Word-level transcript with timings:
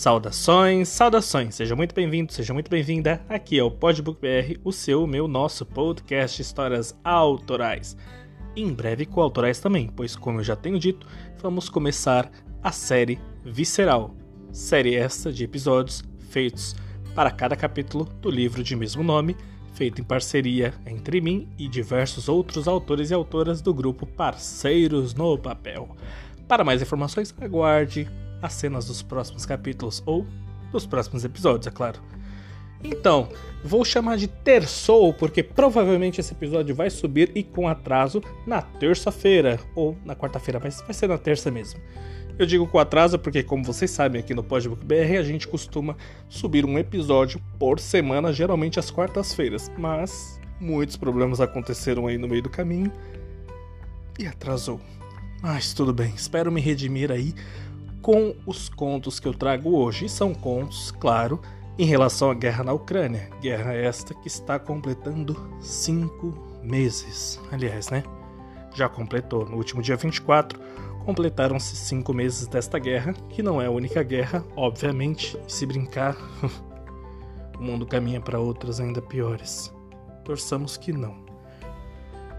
Saudações, 0.00 0.88
saudações, 0.88 1.54
seja 1.56 1.76
muito 1.76 1.94
bem-vindo, 1.94 2.32
seja 2.32 2.54
muito 2.54 2.70
bem-vinda. 2.70 3.22
Aqui 3.28 3.58
é 3.58 3.62
o 3.62 3.70
Podbook 3.70 4.18
BR, 4.18 4.58
o 4.64 4.72
seu, 4.72 5.06
meu, 5.06 5.28
nosso 5.28 5.66
podcast 5.66 6.40
histórias 6.40 6.98
autorais. 7.04 7.98
Em 8.56 8.72
breve 8.72 9.04
coautorais 9.04 9.60
também, 9.60 9.90
pois, 9.94 10.16
como 10.16 10.40
eu 10.40 10.42
já 10.42 10.56
tenho 10.56 10.78
dito, 10.78 11.06
vamos 11.42 11.68
começar 11.68 12.30
a 12.62 12.72
série 12.72 13.20
Visceral. 13.44 14.16
Série 14.50 14.94
esta 14.94 15.30
de 15.30 15.44
episódios 15.44 16.02
feitos 16.30 16.74
para 17.14 17.30
cada 17.30 17.54
capítulo 17.54 18.06
do 18.22 18.30
livro 18.30 18.62
de 18.62 18.74
mesmo 18.74 19.02
nome, 19.02 19.36
feito 19.74 20.00
em 20.00 20.04
parceria 20.04 20.72
entre 20.86 21.20
mim 21.20 21.46
e 21.58 21.68
diversos 21.68 22.26
outros 22.26 22.66
autores 22.66 23.10
e 23.10 23.14
autoras 23.14 23.60
do 23.60 23.74
grupo 23.74 24.06
Parceiros 24.06 25.12
no 25.12 25.36
Papel. 25.36 25.94
Para 26.48 26.64
mais 26.64 26.80
informações, 26.80 27.34
aguarde 27.38 28.08
as 28.42 28.52
cenas 28.54 28.86
dos 28.86 29.02
próximos 29.02 29.44
capítulos 29.46 30.02
ou 30.06 30.26
dos 30.72 30.86
próximos 30.86 31.24
episódios, 31.24 31.66
é 31.66 31.70
claro. 31.70 32.00
Então, 32.82 33.28
vou 33.62 33.84
chamar 33.84 34.16
de 34.16 34.26
terçou 34.26 35.12
porque 35.12 35.42
provavelmente 35.42 36.20
esse 36.20 36.32
episódio 36.32 36.74
vai 36.74 36.88
subir 36.88 37.30
e 37.34 37.42
com 37.42 37.68
atraso 37.68 38.22
na 38.46 38.62
terça-feira 38.62 39.60
ou 39.74 39.96
na 40.04 40.16
quarta-feira, 40.16 40.60
mas 40.62 40.80
vai 40.80 40.94
ser 40.94 41.08
na 41.08 41.18
terça 41.18 41.50
mesmo. 41.50 41.80
Eu 42.38 42.46
digo 42.46 42.66
com 42.66 42.78
atraso 42.78 43.18
porque, 43.18 43.42
como 43.42 43.62
vocês 43.62 43.90
sabem, 43.90 44.18
aqui 44.18 44.32
no 44.32 44.42
Podbook 44.42 44.82
BR 44.82 45.18
a 45.18 45.22
gente 45.22 45.46
costuma 45.46 45.94
subir 46.26 46.64
um 46.64 46.78
episódio 46.78 47.38
por 47.58 47.78
semana, 47.78 48.32
geralmente 48.32 48.78
às 48.78 48.90
quartas-feiras, 48.90 49.70
mas 49.76 50.40
muitos 50.58 50.96
problemas 50.96 51.38
aconteceram 51.38 52.06
aí 52.06 52.16
no 52.16 52.26
meio 52.26 52.42
do 52.42 52.48
caminho 52.48 52.90
e 54.18 54.26
atrasou. 54.26 54.80
Mas 55.42 55.74
tudo 55.74 55.92
bem, 55.92 56.14
espero 56.14 56.50
me 56.50 56.62
redimir 56.62 57.10
aí 57.10 57.34
com 58.02 58.34
os 58.46 58.68
contos 58.68 59.20
que 59.20 59.28
eu 59.28 59.34
trago 59.34 59.76
hoje. 59.76 60.06
E 60.06 60.08
são 60.08 60.34
contos, 60.34 60.90
claro, 60.90 61.40
em 61.78 61.84
relação 61.84 62.30
à 62.30 62.34
guerra 62.34 62.64
na 62.64 62.72
Ucrânia. 62.72 63.30
Guerra 63.40 63.72
esta 63.74 64.14
que 64.14 64.28
está 64.28 64.58
completando 64.58 65.36
cinco 65.60 66.34
meses. 66.62 67.40
Aliás, 67.50 67.90
né? 67.90 68.02
Já 68.74 68.88
completou. 68.88 69.46
No 69.46 69.56
último 69.56 69.82
dia 69.82 69.96
24, 69.96 70.60
completaram-se 71.04 71.76
cinco 71.76 72.12
meses 72.12 72.46
desta 72.46 72.78
guerra, 72.78 73.14
que 73.28 73.42
não 73.42 73.60
é 73.60 73.66
a 73.66 73.70
única 73.70 74.02
guerra, 74.02 74.44
obviamente. 74.56 75.38
Se 75.48 75.66
brincar, 75.66 76.16
o 77.58 77.62
mundo 77.62 77.86
caminha 77.86 78.20
para 78.20 78.38
outras 78.38 78.80
ainda 78.80 79.02
piores. 79.02 79.72
Torçamos 80.24 80.76
que 80.76 80.92
não. 80.92 81.24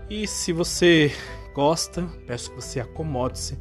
E 0.09 0.27
se 0.27 0.51
você 0.53 1.11
gosta, 1.53 2.03
peço 2.27 2.49
que 2.49 2.55
você 2.57 2.79
acomode-se 2.79 3.57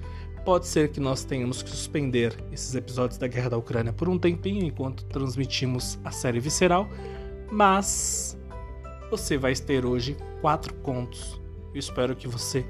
Pode 0.50 0.66
ser 0.66 0.90
que 0.90 0.98
nós 0.98 1.22
tenhamos 1.22 1.62
que 1.62 1.70
suspender 1.70 2.36
esses 2.50 2.74
episódios 2.74 3.16
da 3.16 3.28
Guerra 3.28 3.50
da 3.50 3.56
Ucrânia 3.56 3.92
por 3.92 4.08
um 4.08 4.18
tempinho 4.18 4.64
enquanto 4.64 5.04
transmitimos 5.04 5.96
a 6.02 6.10
série 6.10 6.40
Visceral, 6.40 6.88
mas 7.52 8.36
você 9.08 9.38
vai 9.38 9.54
ter 9.54 9.86
hoje 9.86 10.16
quatro 10.40 10.74
contos. 10.74 11.40
Eu 11.72 11.78
espero 11.78 12.16
que 12.16 12.26
você 12.26 12.66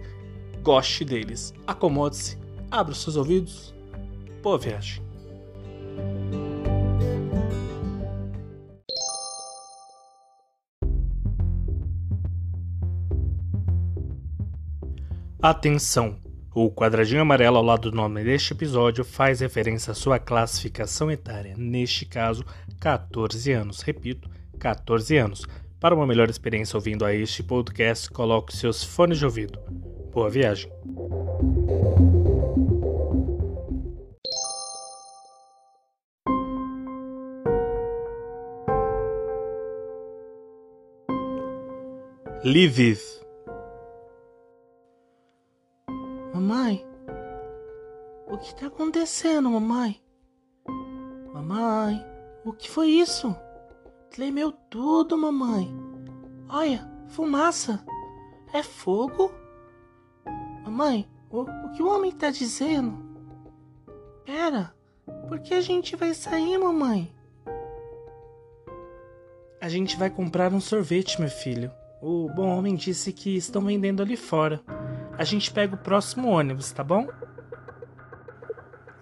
goste 0.62 1.06
deles. 1.06 1.54
Acomode-se, 1.66 2.36
abra 2.70 2.92
os 2.92 3.00
seus 3.00 3.16
ouvidos. 3.16 3.74
Boa 4.42 4.58
viagem. 4.58 5.02
Atenção! 15.40 16.29
O 16.62 16.70
quadradinho 16.70 17.22
amarelo 17.22 17.56
ao 17.56 17.64
lado 17.64 17.90
do 17.90 17.96
nome 17.96 18.22
deste 18.22 18.52
episódio 18.52 19.02
faz 19.02 19.40
referência 19.40 19.92
à 19.92 19.94
sua 19.94 20.18
classificação 20.18 21.10
etária, 21.10 21.54
neste 21.56 22.04
caso, 22.04 22.44
14 22.78 23.50
anos. 23.50 23.80
Repito, 23.80 24.28
14 24.58 25.16
anos. 25.16 25.46
Para 25.80 25.94
uma 25.94 26.06
melhor 26.06 26.28
experiência 26.28 26.76
ouvindo 26.76 27.02
a 27.06 27.14
este 27.14 27.42
podcast, 27.42 28.10
coloque 28.10 28.54
seus 28.54 28.84
fones 28.84 29.16
de 29.16 29.24
ouvido. 29.24 29.58
Boa 30.12 30.28
viagem! 30.28 30.70
Lviv 42.44 43.19
que 48.40 48.54
tá 48.54 48.66
acontecendo, 48.66 49.50
mamãe? 49.50 50.00
Mamãe, 51.32 52.04
o 52.44 52.52
que 52.52 52.68
foi 52.70 52.88
isso? 52.88 53.34
Tremeu 54.10 54.50
tudo, 54.50 55.16
mamãe. 55.16 55.72
Olha, 56.48 56.90
fumaça. 57.08 57.84
É 58.52 58.62
fogo? 58.62 59.30
Mamãe, 60.64 61.08
o, 61.30 61.42
o 61.42 61.70
que 61.72 61.82
o 61.82 61.88
homem 61.88 62.10
tá 62.10 62.30
dizendo? 62.30 62.98
Pera, 64.24 64.74
por 65.28 65.38
que 65.40 65.54
a 65.54 65.60
gente 65.60 65.94
vai 65.94 66.14
sair, 66.14 66.58
mamãe? 66.58 67.14
A 69.60 69.68
gente 69.68 69.96
vai 69.96 70.10
comprar 70.10 70.52
um 70.52 70.60
sorvete, 70.60 71.20
meu 71.20 71.30
filho. 71.30 71.70
O 72.02 72.28
bom 72.34 72.48
homem 72.56 72.74
disse 72.74 73.12
que 73.12 73.36
estão 73.36 73.62
vendendo 73.62 74.02
ali 74.02 74.16
fora 74.16 74.64
a 75.20 75.24
gente 75.24 75.52
pega 75.52 75.74
o 75.74 75.78
próximo 75.78 76.30
ônibus, 76.30 76.72
tá 76.72 76.82
bom? 76.82 77.06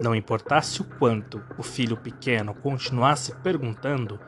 Não 0.01 0.15
importasse 0.15 0.81
o 0.81 0.85
quanto 0.85 1.43
o 1.57 1.63
filho 1.63 1.97
pequeno 1.97 2.55
continuasse 2.55 3.35
perguntando, 3.37 4.19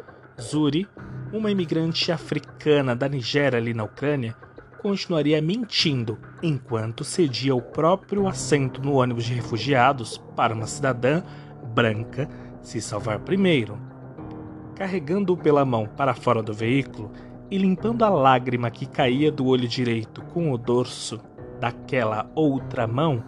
Zuri, 0.40 0.88
uma 1.32 1.50
imigrante 1.50 2.10
africana 2.10 2.96
da 2.96 3.08
Nigéria 3.08 3.58
ali 3.58 3.72
na 3.72 3.84
Ucrânia, 3.84 4.34
continuaria 4.80 5.40
mentindo 5.40 6.18
enquanto 6.42 7.04
cedia 7.04 7.54
o 7.54 7.60
próprio 7.60 8.26
assento 8.26 8.82
no 8.82 8.94
ônibus 8.94 9.24
de 9.24 9.34
refugiados 9.34 10.18
para 10.34 10.54
uma 10.54 10.66
cidadã 10.66 11.22
branca 11.74 12.28
se 12.62 12.80
salvar 12.80 13.20
primeiro. 13.20 13.78
Carregando-o 14.74 15.36
pela 15.36 15.64
mão 15.64 15.86
para 15.86 16.14
fora 16.14 16.42
do 16.42 16.54
veículo 16.54 17.12
e 17.50 17.58
limpando 17.58 18.04
a 18.04 18.08
lágrima 18.08 18.70
que 18.70 18.86
caía 18.86 19.30
do 19.30 19.46
olho 19.46 19.68
direito 19.68 20.22
com 20.22 20.50
o 20.50 20.58
dorso 20.58 21.20
daquela 21.60 22.30
outra 22.34 22.86
mão, 22.86 23.22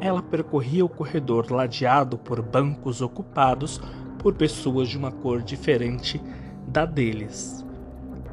ela 0.00 0.22
percorria 0.22 0.84
o 0.84 0.88
corredor 0.88 1.50
ladeado 1.50 2.16
por 2.18 2.40
bancos 2.42 3.00
ocupados 3.00 3.80
por 4.18 4.34
pessoas 4.34 4.88
de 4.88 4.96
uma 4.96 5.10
cor 5.10 5.42
diferente 5.42 6.20
da 6.66 6.84
deles. 6.84 7.64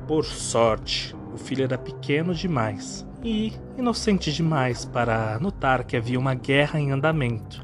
Por 0.07 0.25
sorte, 0.25 1.15
o 1.33 1.37
filho 1.37 1.63
era 1.63 1.77
pequeno 1.77 2.33
demais 2.33 3.05
e 3.23 3.53
inocente 3.77 4.31
demais 4.31 4.85
para 4.85 5.39
notar 5.39 5.83
que 5.83 5.97
havia 5.97 6.19
uma 6.19 6.35
guerra 6.35 6.79
em 6.79 6.91
andamento 6.91 7.61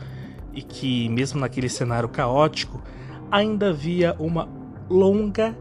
e 0.53 0.61
que, 0.61 1.07
mesmo 1.09 1.39
naquele 1.39 1.69
cenário 1.69 2.09
caótico, 2.09 2.81
ainda 3.31 3.69
havia 3.69 4.15
uma 4.19 4.49
longa 4.89 5.55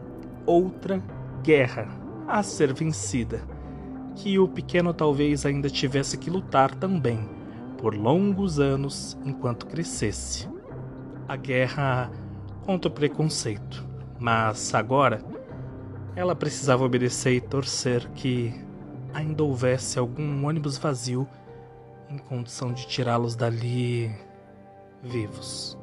outra 0.45 1.01
guerra 1.43 1.87
a 2.27 2.43
ser 2.43 2.73
vencida 2.73 3.41
que 4.15 4.37
o 4.37 4.47
pequeno 4.47 4.93
talvez 4.93 5.45
ainda 5.45 5.69
tivesse 5.69 6.17
que 6.17 6.29
lutar 6.29 6.75
também, 6.75 7.27
por 7.81 7.95
longos 7.95 8.59
anos 8.59 9.17
enquanto 9.25 9.65
crescesse. 9.65 10.47
A 11.27 11.35
guerra 11.35 12.11
contra 12.63 12.89
o 12.89 12.93
preconceito, 12.93 13.83
mas 14.19 14.73
agora 14.75 15.23
ela 16.15 16.35
precisava 16.35 16.83
obedecer 16.83 17.33
e 17.33 17.41
torcer 17.41 18.07
que 18.11 18.53
ainda 19.13 19.43
houvesse 19.43 19.97
algum 19.97 20.45
ônibus 20.45 20.77
vazio 20.77 21.27
em 22.09 22.17
condição 22.17 22.71
de 22.71 22.85
tirá-los 22.87 23.35
dali 23.35 24.13
vivos. 25.01 25.77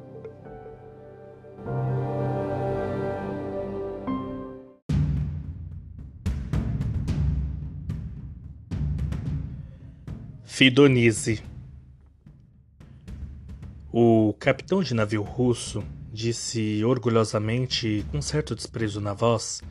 Fidonize. 10.45 11.48
O 13.91 14.35
capitão 14.39 14.83
de 14.83 14.93
navio 14.93 15.23
russo 15.23 15.83
disse 16.13 16.83
orgulhosamente, 16.85 18.05
com 18.11 18.21
certo 18.21 18.53
desprezo 18.53 19.01
na 19.01 19.13
voz, 19.13 19.63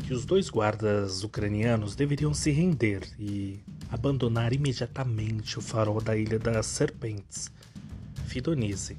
que 0.00 0.12
os 0.12 0.26
dois 0.26 0.50
guardas 0.50 1.24
ucranianos 1.24 1.96
deveriam 1.96 2.34
se 2.34 2.50
render 2.50 3.00
e 3.18 3.60
abandonar 3.90 4.52
imediatamente 4.52 5.58
o 5.58 5.62
farol 5.62 6.02
da 6.02 6.14
Ilha 6.14 6.38
das 6.38 6.66
Serpentes, 6.66 7.50
Fidonize, 8.26 8.98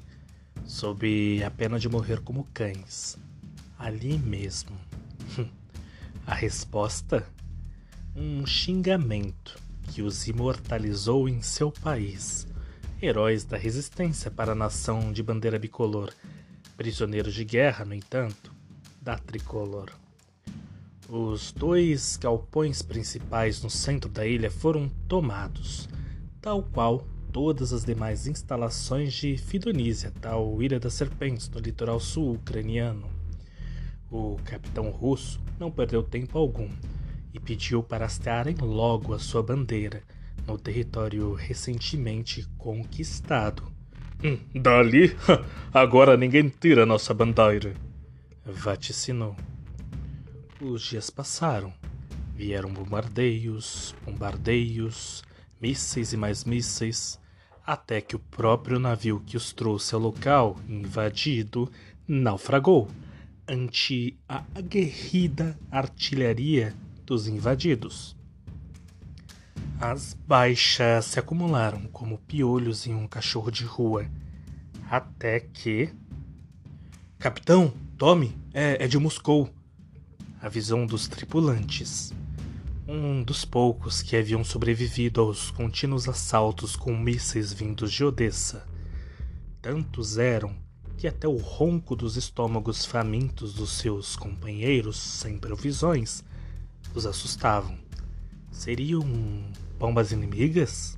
sob 0.64 1.40
a 1.44 1.50
pena 1.52 1.78
de 1.78 1.88
morrer 1.88 2.20
como 2.20 2.48
cães, 2.52 3.16
ali 3.78 4.18
mesmo. 4.18 4.76
a 6.26 6.34
resposta? 6.34 7.24
Um 8.16 8.44
xingamento 8.44 9.56
que 9.92 10.02
os 10.02 10.26
imortalizou 10.26 11.28
em 11.28 11.40
seu 11.42 11.70
país, 11.70 12.46
heróis 13.00 13.44
da 13.44 13.56
resistência 13.56 14.30
para 14.30 14.52
a 14.52 14.54
nação 14.54 15.12
de 15.12 15.22
bandeira 15.22 15.58
bicolor, 15.58 16.12
Prisioneiros 16.76 17.34
de 17.34 17.44
guerra, 17.44 17.84
no 17.84 17.94
entanto, 17.94 18.52
da 19.00 19.16
tricolor. 19.16 19.90
Os 21.08 21.52
dois 21.52 22.16
galpões 22.16 22.82
principais 22.82 23.62
no 23.62 23.70
centro 23.70 24.10
da 24.10 24.26
ilha 24.26 24.50
foram 24.50 24.88
tomados, 25.06 25.88
tal 26.40 26.64
qual 26.64 27.06
todas 27.30 27.72
as 27.72 27.84
demais 27.84 28.26
instalações 28.26 29.12
de 29.12 29.36
Fidonísia, 29.36 30.12
tal 30.20 30.60
Ilha 30.60 30.80
das 30.80 30.94
Serpentes, 30.94 31.48
no 31.48 31.60
litoral 31.60 32.00
sul 32.00 32.34
ucraniano. 32.34 33.08
O 34.10 34.36
capitão 34.44 34.90
russo 34.90 35.40
não 35.60 35.70
perdeu 35.70 36.02
tempo 36.02 36.38
algum 36.38 36.68
e 37.32 37.38
pediu 37.38 37.82
para 37.82 38.04
hastearem 38.04 38.56
logo 38.60 39.14
a 39.14 39.18
sua 39.18 39.42
bandeira 39.42 40.02
no 40.46 40.58
território 40.58 41.32
recentemente 41.34 42.46
conquistado. 42.58 43.72
Hum, 44.22 44.38
dali, 44.54 45.16
agora 45.72 46.16
ninguém 46.16 46.48
tira 46.48 46.86
nossa 46.86 47.12
bandeira, 47.12 47.74
vaticinou. 48.44 49.36
Os 50.60 50.82
dias 50.82 51.10
passaram. 51.10 51.72
Vieram 52.34 52.72
bombardeios, 52.72 53.94
bombardeios, 54.04 55.22
mísseis 55.60 56.12
e 56.12 56.16
mais 56.16 56.44
mísseis, 56.44 57.20
até 57.64 58.00
que 58.00 58.16
o 58.16 58.18
próprio 58.18 58.78
navio 58.78 59.22
que 59.24 59.36
os 59.36 59.52
trouxe 59.52 59.94
ao 59.94 60.00
local, 60.00 60.58
invadido, 60.68 61.70
naufragou 62.08 62.90
ante 63.46 64.18
a 64.28 64.42
aguerrida 64.54 65.58
artilharia 65.70 66.74
dos 67.04 67.28
invadidos. 67.28 68.16
As 69.80 70.14
baixas 70.14 71.06
se 71.06 71.18
acumularam 71.18 71.82
como 71.92 72.18
piolhos 72.18 72.86
em 72.86 72.94
um 72.94 73.06
cachorro 73.06 73.50
de 73.50 73.64
rua, 73.64 74.06
até 74.90 75.40
que. 75.40 75.92
Capitão, 77.18 77.72
tome, 77.96 78.36
é, 78.52 78.84
é 78.84 78.86
de 78.86 78.98
Moscou 78.98 79.50
a 80.44 80.48
visão 80.50 80.84
dos 80.84 81.08
tripulantes. 81.08 82.12
Um 82.86 83.22
dos 83.22 83.46
poucos 83.46 84.02
que 84.02 84.14
haviam 84.14 84.44
sobrevivido 84.44 85.22
aos 85.22 85.50
contínuos 85.50 86.06
assaltos 86.06 86.76
com 86.76 86.94
mísseis 86.94 87.50
vindos 87.50 87.90
de 87.90 88.04
Odessa. 88.04 88.66
Tantos 89.62 90.18
eram 90.18 90.54
que 90.98 91.08
até 91.08 91.26
o 91.26 91.38
ronco 91.38 91.96
dos 91.96 92.18
estômagos 92.18 92.84
famintos 92.84 93.54
dos 93.54 93.70
seus 93.70 94.16
companheiros 94.16 94.98
sem 94.98 95.38
provisões 95.38 96.22
os 96.94 97.06
assustavam. 97.06 97.78
Seriam 98.54 99.02
bombas 99.80 100.12
inimigas? 100.12 100.96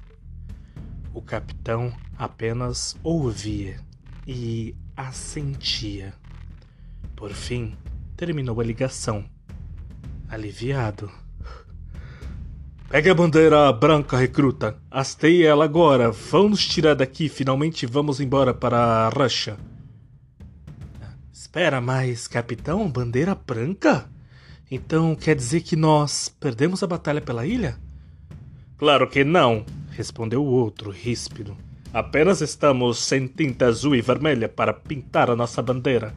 O 1.14 1.22
capitão 1.22 1.90
apenas 2.16 2.94
ouvia 3.02 3.80
e 4.26 4.76
assentia. 4.94 6.12
Por 7.16 7.32
fim, 7.32 7.74
terminou 8.14 8.60
a 8.60 8.64
ligação 8.64 9.24
aliviado. 10.28 11.10
Pegue 12.90 13.08
a 13.08 13.14
bandeira 13.14 13.72
branca, 13.72 14.18
recruta. 14.18 14.78
Hastei 14.90 15.44
ela 15.44 15.64
agora. 15.64 16.12
Vamos 16.12 16.64
tirar 16.64 16.94
daqui. 16.94 17.28
Finalmente 17.28 17.86
vamos 17.86 18.20
embora 18.20 18.52
para 18.52 18.78
a 18.78 19.08
Russia. 19.08 19.56
Espera, 21.32 21.80
mas, 21.80 22.28
capitão, 22.28 22.88
bandeira 22.88 23.34
branca? 23.34 24.08
Então 24.70 25.14
quer 25.14 25.36
dizer 25.36 25.60
que 25.60 25.76
nós 25.76 26.28
perdemos 26.28 26.82
a 26.82 26.86
batalha 26.86 27.20
pela 27.20 27.46
ilha? 27.46 27.78
Claro 28.76 29.08
que 29.08 29.22
não, 29.22 29.64
respondeu 29.90 30.42
o 30.42 30.50
outro, 30.50 30.90
ríspido. 30.90 31.56
Apenas 31.92 32.40
estamos 32.40 32.98
sem 32.98 33.26
tinta 33.26 33.66
azul 33.66 33.94
e 33.94 34.02
vermelha 34.02 34.48
para 34.48 34.74
pintar 34.74 35.30
a 35.30 35.36
nossa 35.36 35.62
bandeira. 35.62 36.14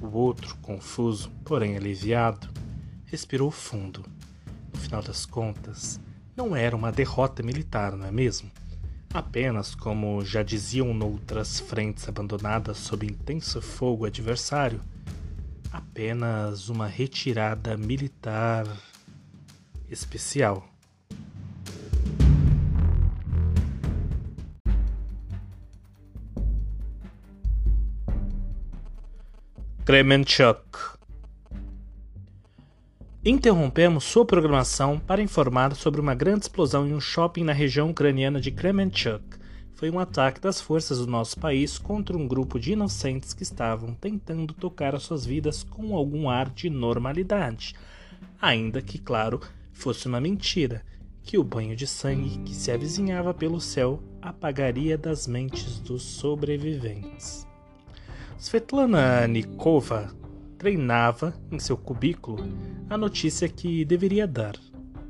O 0.00 0.08
outro, 0.16 0.56
confuso, 0.62 1.30
porém 1.44 1.76
aliviado, 1.76 2.48
respirou 3.06 3.50
fundo. 3.50 4.04
No 4.72 4.80
final 4.80 5.02
das 5.02 5.24
contas, 5.24 6.00
não 6.36 6.56
era 6.56 6.74
uma 6.74 6.90
derrota 6.90 7.42
militar, 7.42 7.94
não 7.94 8.06
é 8.06 8.10
mesmo? 8.10 8.50
Apenas, 9.12 9.74
como 9.74 10.24
já 10.24 10.42
diziam 10.42 10.92
noutras 10.92 11.60
frentes 11.60 12.08
abandonadas 12.08 12.78
sob 12.78 13.06
intenso 13.06 13.62
fogo 13.62 14.06
adversário, 14.06 14.80
apenas 15.74 16.68
uma 16.68 16.86
retirada 16.86 17.76
militar 17.76 18.64
especial. 19.90 20.64
Kremenchuk. 29.84 30.94
Interrompemos 33.24 34.04
sua 34.04 34.24
programação 34.24 34.98
para 35.00 35.20
informar 35.20 35.74
sobre 35.74 36.00
uma 36.00 36.14
grande 36.14 36.44
explosão 36.44 36.86
em 36.86 36.94
um 36.94 37.00
shopping 37.00 37.42
na 37.42 37.52
região 37.52 37.90
ucraniana 37.90 38.40
de 38.40 38.52
Kremenchuk. 38.52 39.43
Foi 39.74 39.90
um 39.90 39.98
ataque 39.98 40.40
das 40.40 40.60
forças 40.60 40.98
do 40.98 41.06
nosso 41.06 41.38
país 41.38 41.78
contra 41.78 42.16
um 42.16 42.28
grupo 42.28 42.60
de 42.60 42.72
inocentes 42.72 43.34
que 43.34 43.42
estavam 43.42 43.92
tentando 43.92 44.54
tocar 44.54 44.94
as 44.94 45.02
suas 45.02 45.26
vidas 45.26 45.64
com 45.64 45.96
algum 45.96 46.28
ar 46.28 46.48
de 46.48 46.70
normalidade. 46.70 47.74
Ainda 48.40 48.80
que, 48.80 48.98
claro, 48.98 49.40
fosse 49.72 50.06
uma 50.06 50.20
mentira, 50.20 50.82
que 51.24 51.36
o 51.38 51.42
banho 51.42 51.74
de 51.74 51.86
sangue 51.86 52.38
que 52.44 52.54
se 52.54 52.70
avizinhava 52.70 53.34
pelo 53.34 53.60
céu 53.60 54.00
apagaria 54.22 54.96
das 54.96 55.26
mentes 55.26 55.80
dos 55.80 56.02
sobreviventes. 56.02 57.46
Svetlana 58.38 59.26
Nikova 59.26 60.14
treinava 60.56 61.34
em 61.50 61.58
seu 61.58 61.76
cubículo 61.76 62.44
a 62.88 62.96
notícia 62.96 63.48
que 63.48 63.84
deveria 63.84 64.26
dar 64.26 64.54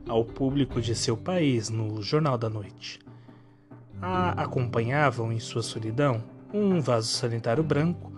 ao 0.08 0.24
público 0.24 0.80
de 0.80 0.94
seu 0.94 1.16
país 1.16 1.68
no 1.68 2.02
Jornal 2.02 2.38
da 2.38 2.48
Noite. 2.48 3.03
A 4.00 4.42
acompanhavam 4.42 5.32
em 5.32 5.38
sua 5.38 5.62
solidão 5.62 6.22
um 6.52 6.80
vaso 6.80 7.08
sanitário 7.08 7.62
branco, 7.62 8.12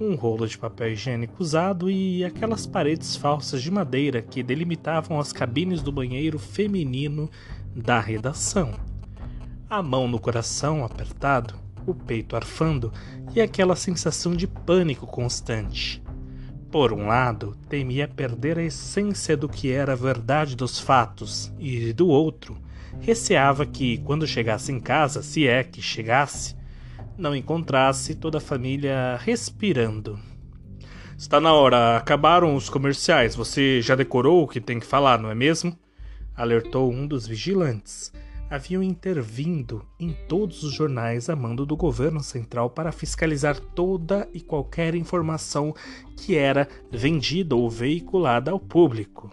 um 0.00 0.14
rolo 0.14 0.46
de 0.46 0.56
papel 0.56 0.92
higiênico 0.92 1.42
usado 1.42 1.90
e 1.90 2.24
aquelas 2.24 2.66
paredes 2.66 3.16
falsas 3.16 3.62
de 3.62 3.70
madeira 3.70 4.22
que 4.22 4.42
delimitavam 4.42 5.18
as 5.18 5.32
cabines 5.32 5.82
do 5.82 5.92
banheiro 5.92 6.38
feminino 6.38 7.28
da 7.74 8.00
redação. 8.00 8.72
A 9.68 9.82
mão 9.82 10.08
no 10.08 10.18
coração 10.18 10.84
apertado, 10.84 11.54
o 11.86 11.94
peito 11.94 12.36
arfando 12.36 12.92
e 13.34 13.40
aquela 13.40 13.76
sensação 13.76 14.34
de 14.34 14.46
pânico 14.46 15.06
constante. 15.06 16.02
Por 16.70 16.92
um 16.92 17.08
lado, 17.08 17.56
temia 17.68 18.06
perder 18.06 18.58
a 18.58 18.62
essência 18.62 19.36
do 19.36 19.48
que 19.48 19.72
era 19.72 19.92
a 19.92 19.96
verdade 19.96 20.54
dos 20.54 20.78
fatos, 20.78 21.52
e 21.58 21.92
do 21.92 22.06
outro, 22.06 22.56
receava 23.00 23.64
que, 23.64 23.98
quando 23.98 24.26
chegasse 24.26 24.72
em 24.72 24.80
casa, 24.80 25.22
se 25.22 25.46
é 25.46 25.62
que 25.62 25.80
chegasse, 25.80 26.56
não 27.16 27.34
encontrasse 27.36 28.14
toda 28.14 28.38
a 28.38 28.40
família 28.40 29.18
respirando. 29.20 30.18
Está 31.16 31.40
na 31.40 31.52
hora, 31.52 31.96
acabaram 31.96 32.56
os 32.56 32.70
comerciais. 32.70 33.36
Você 33.36 33.80
já 33.82 33.94
decorou 33.94 34.42
o 34.42 34.48
que 34.48 34.60
tem 34.60 34.80
que 34.80 34.86
falar, 34.86 35.18
não 35.18 35.30
é 35.30 35.34
mesmo? 35.34 35.78
Alertou 36.34 36.90
um 36.90 37.06
dos 37.06 37.26
vigilantes 37.26 38.10
haviam 38.50 38.82
intervindo 38.82 39.86
em 39.98 40.12
todos 40.28 40.64
os 40.64 40.74
jornais 40.74 41.30
a 41.30 41.36
mando 41.36 41.64
do 41.64 41.76
governo 41.76 42.20
central 42.20 42.68
para 42.68 42.90
fiscalizar 42.90 43.60
toda 43.60 44.28
e 44.34 44.40
qualquer 44.40 44.96
informação 44.96 45.72
que 46.16 46.36
era 46.36 46.68
vendida 46.90 47.54
ou 47.54 47.70
veiculada 47.70 48.50
ao 48.50 48.58
público. 48.58 49.30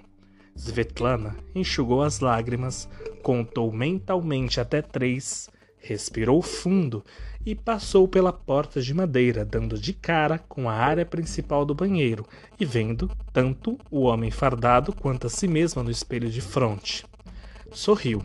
Svetlana 0.55 1.35
enxugou 1.55 2.03
as 2.03 2.19
lágrimas, 2.19 2.87
contou 3.27 3.73
mentalmente 3.73 4.57
até 4.57 4.81
três, 4.81 5.49
respirou 5.79 6.41
fundo 6.41 7.03
e 7.45 7.53
passou 7.53 8.07
pela 8.07 8.31
porta 8.31 8.81
de 8.81 8.93
madeira, 8.93 9.43
dando 9.43 9.77
de 9.77 9.91
cara 9.91 10.39
com 10.39 10.69
a 10.69 10.73
área 10.73 11.05
principal 11.05 11.65
do 11.65 11.75
banheiro 11.75 12.25
e 12.57 12.63
vendo 12.63 13.11
tanto 13.33 13.77
o 13.91 14.03
homem 14.03 14.31
fardado 14.31 14.93
quanto 14.93 15.27
a 15.27 15.29
si 15.29 15.45
mesma 15.45 15.83
no 15.83 15.91
espelho 15.91 16.29
de 16.29 16.39
fronte. 16.39 17.05
Sorriu 17.69 18.23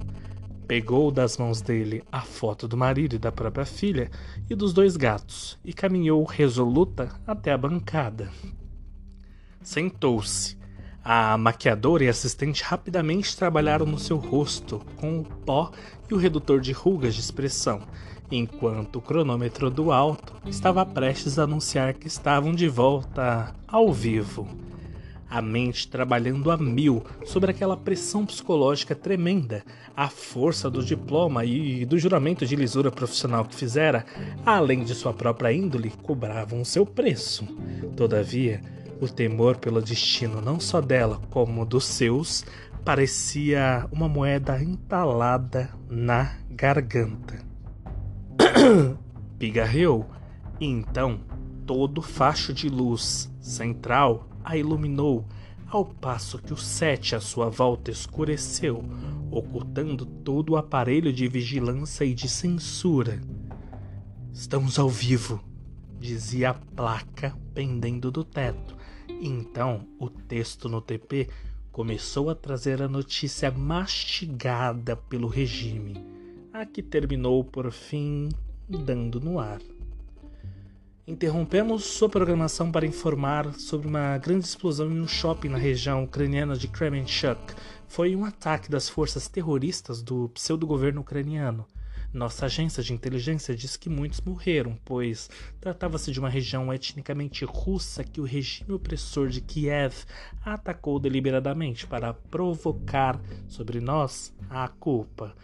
Pegou 0.69 1.11
das 1.11 1.37
mãos 1.37 1.61
dele 1.61 2.05
a 2.13 2.21
foto 2.21 2.69
do 2.69 2.77
marido 2.77 3.17
e 3.17 3.19
da 3.19 3.33
própria 3.33 3.67
filha 3.67 4.09
e 4.49 4.55
dos 4.55 4.73
dois 4.73 4.97
gatos 4.97 5.59
e 5.65 5.73
caminhou 5.73 6.23
resoluta 6.23 7.11
até 7.27 7.51
a 7.51 7.59
bancada. 7.59 8.31
Sentou-se. 9.61 10.62
A 11.05 11.37
maquiadora 11.37 12.05
e 12.05 12.09
assistente 12.09 12.63
rapidamente 12.63 13.37
trabalharam 13.37 13.85
no 13.85 13.99
seu 13.99 14.17
rosto 14.17 14.81
com 14.97 15.19
o 15.19 15.25
pó 15.25 15.73
e 16.09 16.15
o 16.15 16.17
redutor 16.17 16.61
de 16.61 16.71
rugas 16.71 17.15
de 17.15 17.21
expressão, 17.21 17.83
enquanto 18.31 18.97
o 18.97 19.03
cronômetro 19.03 19.69
do 19.69 19.91
alto 19.91 20.33
estava 20.47 20.87
prestes 20.87 21.41
a 21.41 21.43
anunciar 21.43 21.95
que 21.95 22.07
estavam 22.07 22.55
de 22.55 22.69
volta 22.69 23.53
ao 23.67 23.93
vivo. 23.93 24.49
a 25.33 25.41
mente 25.41 25.89
trabalhando 25.89 26.51
a 26.51 26.59
mil 26.59 27.03
sobre 27.25 27.51
aquela 27.51 27.75
pressão 27.75 28.27
psicológica 28.27 28.95
tremenda, 28.95 29.65
a 29.97 30.11
força 30.11 30.71
do 30.71 30.85
diploma 30.85 31.43
e 31.43 31.87
do 31.87 31.99
juramento 31.99 32.45
de 32.45 32.55
lisura 32.55 32.91
profissional 32.91 33.43
que 33.47 33.55
fizera, 33.55 34.05
além 34.45 34.85
de 34.85 34.95
sua 34.95 35.15
própria 35.15 35.51
índole, 35.51 35.91
cobravam 36.03 36.63
seu 36.67 36.85
preço. 36.85 37.47
Todavia, 37.97 38.61
o 39.05 39.09
temor 39.09 39.57
pelo 39.57 39.83
destino 39.83 40.41
não 40.41 40.61
só 40.61 40.81
dela, 40.81 41.21
como 41.29 41.67
dos 41.67 41.85
seus, 41.85 42.45
parecia 42.85 43.89
uma 43.91 44.09
moeda 44.09 44.63
entalada 44.63 45.71
na 45.91 46.37
garganta. 46.49 47.45
Pigarreou, 49.41 50.09
e 50.61 50.67
então 50.67 51.21
todo 51.67 51.99
o 51.99 52.03
facho 52.03 52.55
de 52.55 52.69
luz 52.69 53.29
central 53.41 54.29
a 54.45 54.57
iluminou, 54.57 55.27
ao 55.67 55.85
passo 55.85 56.39
que 56.39 56.53
o 56.53 56.57
sete 56.57 57.17
à 57.17 57.21
sua 57.21 57.51
volta 57.51 57.91
escureceu, 57.91 58.85
ocultando 59.33 60.07
todo 60.07 60.51
o 60.51 60.57
aparelho 60.57 61.13
de 61.13 61.27
vigilância 61.27 62.05
e 62.05 62.15
de 62.15 62.29
censura. 62.29 63.21
Estamos 64.33 64.79
ao 64.79 64.89
vivo, 64.89 65.43
dizia 65.99 66.51
a 66.51 66.55
placa 66.55 67.37
pendendo 67.53 68.09
do 68.09 68.23
teto. 68.23 68.82
Então 69.25 69.87
o 70.01 70.11
texto 70.11 70.69
no 70.69 70.81
TP 70.81 71.29
começou 71.71 72.29
a 72.29 72.35
trazer 72.35 72.83
a 72.83 72.89
notícia 72.89 73.53
mastigada 73.53 74.97
pelo 74.97 75.29
regime, 75.29 75.95
a 76.53 76.67
que 76.67 76.83
terminou 76.83 77.45
por 77.45 77.71
fim 77.71 78.31
dando 78.69 79.21
no 79.21 79.39
ar. 79.39 79.61
Interrompemos 81.07 81.85
sua 81.85 82.09
programação 82.09 82.73
para 82.73 82.85
informar 82.85 83.55
sobre 83.55 83.87
uma 83.87 84.19
grande 84.19 84.45
explosão 84.45 84.91
em 84.91 85.01
um 85.01 85.07
shopping 85.07 85.51
na 85.51 85.59
região 85.59 86.03
ucraniana 86.03 86.57
de 86.57 86.67
Kremenchuk. 86.67 87.55
Foi 87.87 88.17
um 88.17 88.25
ataque 88.25 88.69
das 88.69 88.89
forças 88.89 89.29
terroristas 89.29 90.03
do 90.03 90.31
pseudo-governo 90.31 91.01
ucraniano. 91.01 91.65
Nossa 92.13 92.45
agência 92.45 92.83
de 92.83 92.93
inteligência 92.93 93.57
diz 93.57 93.75
que 93.75 93.89
muitos 93.89 94.21
morreram, 94.21 94.79
pois 94.85 95.31
tratava-se 95.59 96.13
de 96.13 96.21
uma 96.21 96.29
região 96.29 96.73
etnicamente 96.73 97.43
russa 97.45 98.05
que 98.05 98.21
o 98.21 98.25
regime 98.25 98.73
opressor 98.73 99.29
de 99.29 99.41
Kiev 99.41 100.05
atacou 100.45 101.01
deliberadamente 101.01 101.87
para 101.87 102.13
provocar 102.13 103.19
sobre 103.49 103.81
nós 103.81 104.35
a 104.51 104.69
culpa. 104.69 105.35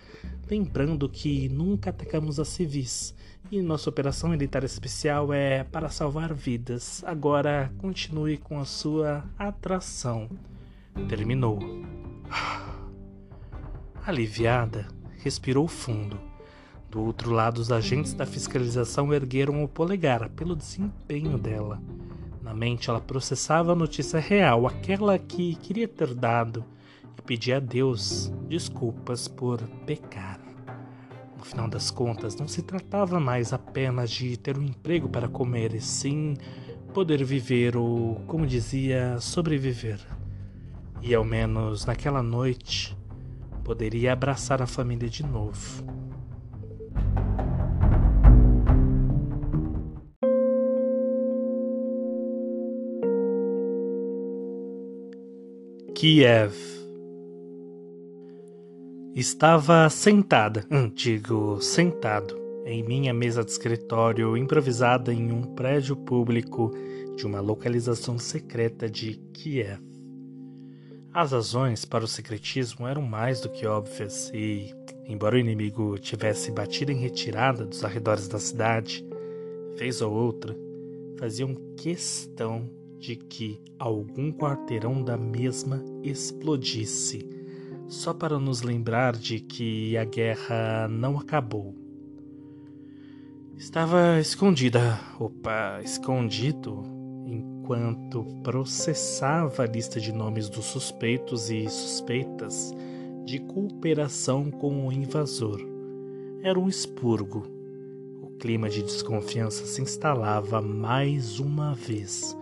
Lembrando 0.51 1.09
que 1.09 1.49
nunca 1.49 1.89
atacamos 1.89 2.39
a 2.39 2.45
civis 2.45 3.15
e 3.51 3.63
nossa 3.63 3.89
operação 3.89 4.29
militar 4.29 4.63
especial 4.63 5.33
é 5.33 5.65
para 5.65 5.89
salvar 5.89 6.35
vidas. 6.35 7.03
Agora 7.05 7.73
continue 7.79 8.37
com 8.37 8.61
a 8.61 8.67
sua 8.67 9.25
atração. 9.39 10.29
Terminou. 11.09 11.59
Aliviada, 14.05 14.87
respirou 15.23 15.67
fundo. 15.67 16.38
Do 16.91 17.03
outro 17.03 17.31
lado, 17.31 17.59
os 17.59 17.71
agentes 17.71 18.15
da 18.15 18.25
fiscalização 18.25 19.13
ergueram 19.13 19.63
o 19.63 19.69
polegar 19.69 20.31
pelo 20.31 20.57
desempenho 20.57 21.37
dela. 21.37 21.81
Na 22.43 22.55
mente, 22.55 22.89
ela 22.89 23.01
processava 23.01 23.73
a 23.73 23.77
notícia 23.77 24.19
real, 24.19 24.67
aquela 24.67 25.19
que 25.19 25.55
queria 25.57 25.87
ter 25.87 26.15
dado, 26.15 26.65
e 27.17 27.21
pedia 27.21 27.59
a 27.59 27.61
Deus 27.61 28.33
desculpas 28.49 29.29
por 29.29 29.61
pecar. 29.85 30.41
No 31.37 31.45
final 31.45 31.69
das 31.69 31.91
contas, 31.91 32.35
não 32.37 32.49
se 32.49 32.63
tratava 32.63 33.21
mais 33.21 33.53
apenas 33.53 34.11
de 34.11 34.37
ter 34.39 34.57
um 34.57 34.63
emprego 34.63 35.11
para 35.11 35.29
comer, 35.29 35.75
e 35.75 35.81
sim 35.83 36.35
poder 36.95 37.23
viver 37.23 37.77
ou, 37.77 38.15
como 38.27 38.47
dizia, 38.47 39.21
sobreviver. 39.21 40.01
E 41.03 41.15
ao 41.15 41.23
menos 41.23 41.85
naquela 41.85 42.23
noite, 42.23 42.97
poderia 43.63 44.15
abraçar 44.15 44.63
a 44.63 44.67
família 44.67 45.09
de 45.09 45.23
novo. 45.23 46.08
Kiev 55.99 56.55
Estava 59.17 59.91
sentada, 59.91 60.65
hum, 60.71 60.89
digo, 60.89 61.61
sentado, 61.61 62.39
em 62.65 62.85
minha 62.85 63.13
mesa 63.13 63.43
de 63.43 63.51
escritório 63.51 64.37
improvisada 64.37 65.13
em 65.13 65.33
um 65.33 65.43
prédio 65.43 65.97
público 65.97 66.71
de 67.17 67.27
uma 67.27 67.41
localização 67.41 68.17
secreta 68.17 68.89
de 68.89 69.15
Kiev. 69.33 69.83
As 71.13 71.33
razões 71.33 71.85
para 71.85 72.05
o 72.05 72.09
secretismo 72.09 72.87
eram 72.87 73.03
mais 73.03 73.41
do 73.41 73.49
que 73.49 73.67
óbvias 73.67 74.31
e, 74.33 74.73
embora 75.05 75.35
o 75.35 75.41
inimigo 75.41 75.99
tivesse 75.99 76.53
batido 76.53 76.93
em 76.93 77.01
retirada 77.01 77.67
dos 77.67 77.85
arredores 77.85 78.29
da 78.29 78.39
cidade, 78.39 79.05
vez 79.77 80.01
ou 80.01 80.13
outra, 80.13 80.57
faziam 81.19 81.57
questão 81.77 82.71
de 82.99 83.17
que 83.17 83.61
algum 83.79 84.33
quarteirão 84.33 85.03
da 85.03 85.17
mesma 85.17 85.83
explodisse 86.03 87.27
só 87.89 88.13
para 88.13 88.39
nos 88.39 88.63
lembrar 88.63 89.17
de 89.17 89.41
que 89.41 89.97
a 89.97 90.05
guerra 90.05 90.89
não 90.89 91.19
acabou. 91.19 91.75
Estava 93.57 94.21
escondida, 94.21 95.01
opa, 95.19 95.81
escondido, 95.83 96.85
enquanto 97.27 98.25
processava 98.43 99.63
a 99.63 99.67
lista 99.67 99.99
de 99.99 100.13
nomes 100.13 100.49
dos 100.49 100.67
suspeitos 100.67 101.51
e 101.51 101.69
suspeitas 101.69 102.73
de 103.25 103.41
cooperação 103.41 104.51
com 104.51 104.87
o 104.87 104.93
invasor. 104.93 105.61
Era 106.43 106.59
um 106.59 106.69
expurgo. 106.69 107.47
O 108.23 108.31
clima 108.39 108.69
de 108.69 108.83
desconfiança 108.83 109.67
se 109.67 109.83
instalava 109.83 110.61
mais 110.61 111.41
uma 111.41 111.75
vez 111.75 112.37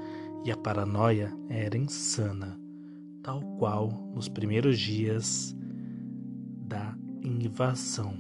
e 0.47 0.53
a 0.53 0.57
paranoia 0.57 1.37
era 1.49 1.77
insana 1.77 2.57
tal 3.27 3.43
qual 3.59 3.91
nos 4.15 4.29
primeiros 4.29 4.79
dias 4.79 5.53
da 6.69 6.97
invasão. 7.21 8.15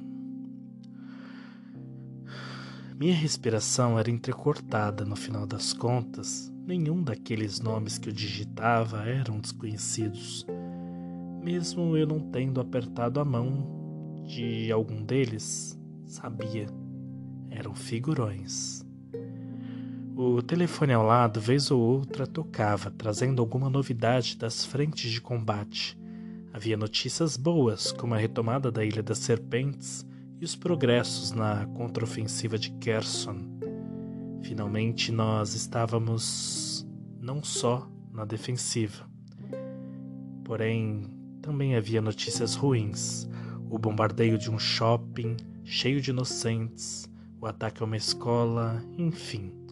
Minha 2.98 3.14
respiração 3.14 3.96
era 3.96 4.10
entrecortada, 4.10 5.04
no 5.04 5.14
final 5.14 5.46
das 5.46 5.72
contas, 5.72 6.52
nenhum 6.66 7.00
daqueles 7.00 7.60
nomes 7.60 7.98
que 7.98 8.08
eu 8.08 8.12
digitava 8.12 9.04
eram 9.04 9.38
desconhecidos, 9.38 10.44
mesmo 11.44 11.96
eu 11.96 12.08
não 12.08 12.18
tendo 12.18 12.60
apertado 12.60 13.20
a 13.20 13.24
mão 13.24 14.24
de 14.26 14.72
algum 14.72 15.04
deles, 15.04 15.78
sabia, 16.04 16.66
eram 17.48 17.76
figurões. 17.76 18.85
O 20.18 20.40
telefone 20.40 20.94
ao 20.94 21.04
lado, 21.04 21.42
vez 21.42 21.70
ou 21.70 21.78
outra, 21.78 22.26
tocava, 22.26 22.90
trazendo 22.90 23.42
alguma 23.42 23.68
novidade 23.68 24.34
das 24.34 24.64
frentes 24.64 25.10
de 25.10 25.20
combate. 25.20 25.94
Havia 26.54 26.74
notícias 26.74 27.36
boas, 27.36 27.92
como 27.92 28.14
a 28.14 28.16
retomada 28.16 28.72
da 28.72 28.82
Ilha 28.82 29.02
das 29.02 29.18
Serpentes 29.18 30.06
e 30.40 30.44
os 30.46 30.56
progressos 30.56 31.32
na 31.32 31.66
contraofensiva 31.66 32.58
de 32.58 32.70
Kherson. 32.70 33.36
Finalmente, 34.40 35.12
nós 35.12 35.54
estávamos 35.54 36.88
não 37.20 37.44
só 37.44 37.86
na 38.10 38.24
defensiva. 38.24 39.06
Porém, 40.42 41.10
também 41.42 41.76
havia 41.76 42.00
notícias 42.00 42.54
ruins: 42.54 43.28
o 43.68 43.78
bombardeio 43.78 44.38
de 44.38 44.50
um 44.50 44.58
shopping 44.58 45.36
cheio 45.62 46.00
de 46.00 46.08
inocentes, 46.08 47.06
o 47.38 47.44
ataque 47.44 47.82
a 47.82 47.84
uma 47.84 47.98
escola, 47.98 48.82
enfim. 48.96 49.65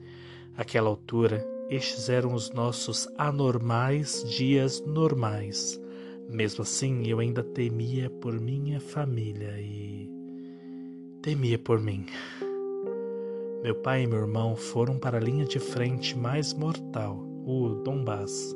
Àquela 0.56 0.88
altura, 0.88 1.44
estes 1.68 2.08
eram 2.08 2.32
os 2.32 2.52
nossos 2.52 3.08
anormais 3.18 4.22
dias 4.30 4.80
normais. 4.86 5.80
Mesmo 6.30 6.62
assim, 6.62 7.06
eu 7.08 7.18
ainda 7.18 7.42
temia 7.42 8.08
por 8.08 8.38
minha 8.40 8.80
família 8.80 9.58
e. 9.58 10.08
temia 11.20 11.58
por 11.58 11.80
mim. 11.80 12.06
Meu 13.64 13.74
pai 13.74 14.02
e 14.02 14.06
meu 14.06 14.20
irmão 14.20 14.54
foram 14.54 14.96
para 14.96 15.16
a 15.16 15.20
linha 15.20 15.44
de 15.44 15.58
frente 15.58 16.16
mais 16.16 16.52
mortal, 16.54 17.18
o 17.44 17.80
Donbass. 17.82 18.54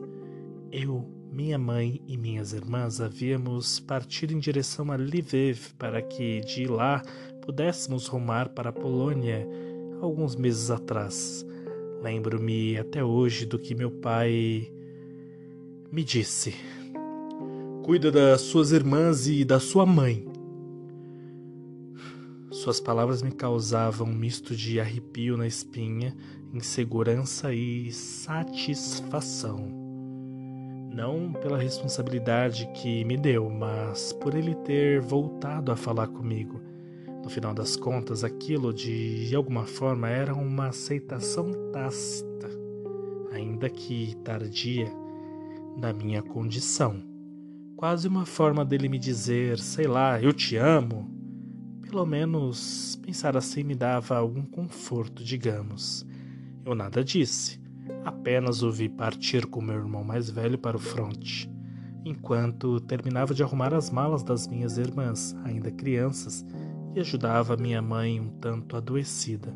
Eu, 0.70 1.04
minha 1.32 1.58
mãe 1.58 2.00
e 2.06 2.16
minhas 2.16 2.52
irmãs 2.52 3.00
havíamos 3.00 3.80
partido 3.80 4.32
em 4.32 4.38
direção 4.38 4.92
a 4.92 4.96
Lviv 4.96 5.74
para 5.78 6.00
que 6.00 6.40
de 6.42 6.66
lá 6.66 7.02
pudéssemos 7.40 8.06
rumar 8.06 8.50
para 8.50 8.68
a 8.70 8.72
Polônia 8.72 9.48
alguns 10.00 10.36
meses 10.36 10.70
atrás. 10.70 11.44
Lembro-me 12.02 12.78
até 12.78 13.02
hoje 13.02 13.44
do 13.44 13.58
que 13.58 13.74
meu 13.74 13.90
pai 13.90 14.70
me 15.90 16.04
disse. 16.04 16.54
Cuida 17.84 18.10
das 18.12 18.42
suas 18.42 18.70
irmãs 18.70 19.26
e 19.26 19.44
da 19.44 19.58
sua 19.58 19.84
mãe. 19.84 20.26
Suas 22.50 22.80
palavras 22.80 23.22
me 23.22 23.32
causavam 23.32 24.06
um 24.06 24.12
misto 24.12 24.54
de 24.54 24.80
arrepio 24.80 25.36
na 25.36 25.46
espinha, 25.46 26.16
insegurança 26.52 27.52
e 27.52 27.90
satisfação. 27.92 29.58
Não 30.92 31.32
pela 31.32 31.58
responsabilidade 31.58 32.66
que 32.74 33.04
me 33.04 33.16
deu, 33.16 33.48
mas 33.50 34.12
por 34.12 34.34
ele 34.34 34.54
ter 34.54 35.00
voltado 35.00 35.72
a 35.72 35.76
falar 35.76 36.08
comigo. 36.08 36.60
No 37.28 37.34
final 37.34 37.52
das 37.52 37.76
contas, 37.76 38.24
aquilo 38.24 38.72
de, 38.72 39.34
alguma 39.36 39.66
forma 39.66 40.08
era 40.08 40.34
uma 40.34 40.68
aceitação 40.68 41.52
tácita, 41.70 42.48
ainda 43.30 43.68
que 43.68 44.16
tardia, 44.24 44.90
da 45.78 45.92
minha 45.92 46.22
condição. 46.22 47.02
Quase 47.76 48.08
uma 48.08 48.24
forma 48.24 48.64
dele 48.64 48.88
me 48.88 48.98
dizer, 48.98 49.58
sei 49.58 49.86
lá, 49.86 50.18
eu 50.22 50.32
te 50.32 50.56
amo. 50.56 51.06
Pelo 51.82 52.06
menos 52.06 52.98
pensar 53.02 53.36
assim 53.36 53.62
me 53.62 53.74
dava 53.74 54.16
algum 54.16 54.42
conforto, 54.42 55.22
digamos. 55.22 56.06
Eu 56.64 56.74
nada 56.74 57.04
disse, 57.04 57.60
apenas 58.06 58.62
o 58.62 58.72
vi 58.72 58.88
partir 58.88 59.44
com 59.44 59.60
meu 59.60 59.76
irmão 59.76 60.02
mais 60.02 60.30
velho 60.30 60.56
para 60.56 60.78
o 60.78 60.80
fronte, 60.80 61.46
enquanto 62.06 62.80
terminava 62.80 63.34
de 63.34 63.42
arrumar 63.42 63.74
as 63.74 63.90
malas 63.90 64.22
das 64.22 64.48
minhas 64.48 64.78
irmãs, 64.78 65.36
ainda 65.44 65.70
crianças, 65.70 66.42
e 66.94 67.00
ajudava 67.00 67.56
minha 67.56 67.82
mãe 67.82 68.20
um 68.20 68.28
tanto 68.28 68.76
adoecida. 68.76 69.54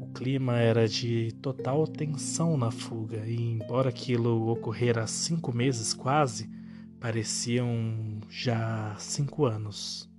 O 0.00 0.06
clima 0.08 0.58
era 0.58 0.88
de 0.88 1.32
total 1.42 1.86
tensão 1.86 2.56
na 2.56 2.70
fuga, 2.70 3.24
e 3.26 3.36
embora 3.36 3.88
aquilo 3.88 4.48
ocorrera 4.48 5.02
há 5.02 5.06
cinco 5.06 5.54
meses 5.54 5.92
quase, 5.92 6.50
pareciam 7.00 8.20
já 8.28 8.94
cinco 8.98 9.44
anos. 9.44 10.10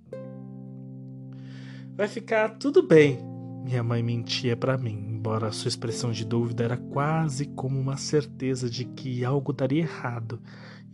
Vai 1.96 2.06
ficar 2.06 2.58
tudo 2.58 2.82
bem, 2.86 3.18
minha 3.64 3.82
mãe 3.82 4.02
mentia 4.02 4.56
para 4.56 4.78
mim, 4.78 5.04
embora 5.10 5.52
sua 5.52 5.68
expressão 5.68 6.12
de 6.12 6.24
dúvida 6.24 6.64
era 6.64 6.76
quase 6.76 7.46
como 7.46 7.78
uma 7.78 7.96
certeza 7.96 8.70
de 8.70 8.84
que 8.84 9.24
algo 9.24 9.52
daria 9.52 9.82
errado 9.82 10.40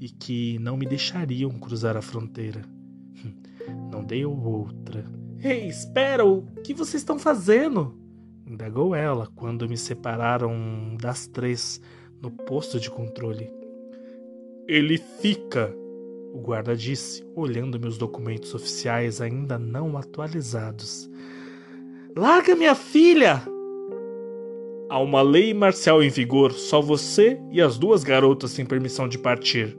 e 0.01 0.09
que 0.09 0.59
não 0.59 0.77
me 0.77 0.87
deixariam 0.87 1.51
cruzar 1.51 1.97
a 1.97 2.03
fronteira. 2.03 2.63
Não 3.91 4.05
dei 4.05 4.25
outra. 4.25 5.05
Ei, 5.43 5.67
espera! 5.67 6.25
O 6.25 6.43
que 6.63 6.73
vocês 6.73 7.03
estão 7.03 7.19
fazendo? 7.19 7.95
Indagou 8.47 8.95
ela 8.95 9.29
quando 9.35 9.69
me 9.69 9.77
separaram 9.77 10.97
das 11.01 11.27
três 11.27 11.81
no 12.21 12.31
posto 12.31 12.81
de 12.81 12.91
controle. 12.91 13.51
Ele 14.67 14.97
fica, 14.97 15.75
o 16.33 16.41
guarda 16.41 16.75
disse, 16.75 17.23
olhando 17.35 17.79
meus 17.79 17.99
documentos 17.99 18.55
oficiais 18.55 19.21
ainda 19.21 19.59
não 19.59 19.97
atualizados. 19.97 21.11
Larga 22.17 22.55
minha 22.57 22.75
filha! 22.75 23.43
Há 24.89 24.99
uma 24.99 25.23
lei 25.23 25.53
marcial 25.53 26.03
em 26.03 26.09
vigor, 26.09 26.53
só 26.53 26.81
você 26.81 27.41
e 27.51 27.61
as 27.61 27.77
duas 27.77 28.05
garotas 28.05 28.55
têm 28.55 28.65
permissão 28.65 29.09
de 29.09 29.19
partir. 29.19 29.77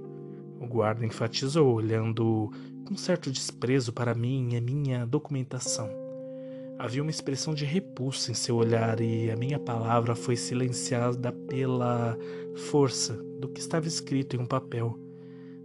O 0.60 0.68
guarda 0.68 1.06
enfatizou, 1.06 1.74
olhando 1.74 2.52
com 2.86 2.96
certo 2.96 3.32
desprezo 3.32 3.92
para 3.92 4.14
mim 4.14 4.54
e 4.54 4.62
minha 4.62 5.06
documentação. 5.06 5.90
Havia 6.78 7.02
uma 7.02 7.10
expressão 7.10 7.54
de 7.54 7.66
repulsa 7.66 8.32
em 8.32 8.36
seu 8.36 8.56
olhar 8.56 9.00
e 9.02 9.32
a 9.32 9.36
minha 9.36 9.58
palavra 9.58 10.14
foi 10.14 10.36
silenciada 10.36 11.32
pela 11.32 12.18
força 12.70 13.14
do 13.40 13.48
que 13.48 13.60
estava 13.60 13.88
escrito 13.88 14.36
em 14.36 14.40
um 14.40 14.46
papel. 14.46 15.00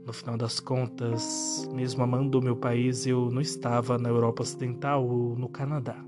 No 0.07 0.13
final 0.13 0.37
das 0.37 0.61
contas, 0.61 1.69
mesmo 1.73 2.03
amando 2.03 2.39
o 2.39 2.43
meu 2.43 2.57
país, 2.57 3.07
eu 3.07 3.31
não 3.31 3.41
estava 3.41 3.99
na 3.99 4.09
Europa 4.09 4.43
Ocidental 4.43 5.07
ou 5.07 5.37
no 5.37 5.49
Canadá. 5.49 6.03